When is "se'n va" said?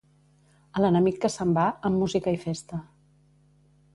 1.33-1.67